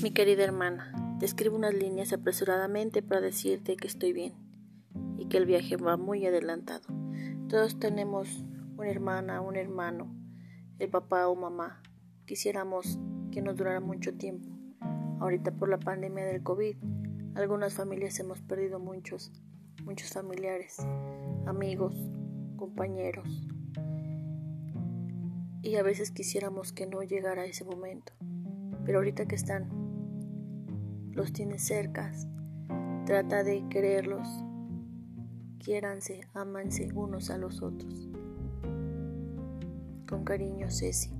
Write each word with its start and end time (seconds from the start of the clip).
Mi 0.00 0.12
querida 0.12 0.44
hermana, 0.44 1.16
te 1.18 1.26
escribo 1.26 1.56
unas 1.56 1.74
líneas 1.74 2.12
apresuradamente 2.12 3.02
para 3.02 3.20
decirte 3.20 3.76
que 3.76 3.88
estoy 3.88 4.12
bien 4.12 4.32
y 5.16 5.26
que 5.26 5.38
el 5.38 5.44
viaje 5.44 5.76
va 5.76 5.96
muy 5.96 6.24
adelantado. 6.24 6.86
Todos 7.48 7.80
tenemos 7.80 8.44
una 8.76 8.88
hermana, 8.88 9.40
un 9.40 9.56
hermano, 9.56 10.14
el 10.78 10.88
papá 10.88 11.26
o 11.26 11.34
mamá. 11.34 11.82
Quisiéramos 12.26 13.00
que 13.32 13.42
nos 13.42 13.56
durara 13.56 13.80
mucho 13.80 14.14
tiempo. 14.14 14.48
Ahorita 15.18 15.50
por 15.50 15.68
la 15.68 15.80
pandemia 15.80 16.26
del 16.26 16.44
COVID, 16.44 16.76
algunas 17.34 17.74
familias 17.74 18.20
hemos 18.20 18.40
perdido 18.40 18.78
muchos, 18.78 19.32
muchos 19.82 20.10
familiares, 20.10 20.76
amigos, 21.44 21.96
compañeros. 22.56 23.26
Y 25.60 25.74
a 25.74 25.82
veces 25.82 26.12
quisiéramos 26.12 26.72
que 26.72 26.86
no 26.86 27.02
llegara 27.02 27.46
ese 27.46 27.64
momento. 27.64 28.12
Pero 28.84 28.98
ahorita 28.98 29.26
que 29.26 29.34
están 29.34 29.77
los 31.12 31.32
tienes 31.32 31.64
cerca. 31.64 32.12
Trata 33.06 33.42
de 33.42 33.66
quererlos. 33.68 34.28
Quiéranse, 35.58 36.20
ámanse 36.34 36.88
unos 36.94 37.30
a 37.30 37.38
los 37.38 37.62
otros. 37.62 38.08
Con 40.06 40.24
cariño, 40.24 40.70
Ceci. 40.70 41.10